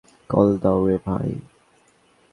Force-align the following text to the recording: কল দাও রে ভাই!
কল 0.29 0.49
দাও 0.63 0.79
রে 0.87 0.97
ভাই! 1.05 1.29